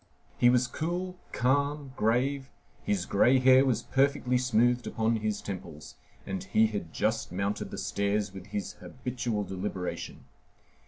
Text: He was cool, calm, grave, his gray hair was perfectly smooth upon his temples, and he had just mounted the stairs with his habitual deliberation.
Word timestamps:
He 0.39 0.49
was 0.49 0.65
cool, 0.65 1.19
calm, 1.31 1.93
grave, 1.95 2.49
his 2.83 3.05
gray 3.05 3.37
hair 3.37 3.63
was 3.63 3.83
perfectly 3.83 4.35
smooth 4.39 4.87
upon 4.87 5.17
his 5.17 5.43
temples, 5.43 5.93
and 6.25 6.43
he 6.43 6.65
had 6.65 6.91
just 6.91 7.31
mounted 7.31 7.69
the 7.69 7.77
stairs 7.77 8.33
with 8.33 8.47
his 8.47 8.73
habitual 8.81 9.43
deliberation. 9.43 10.25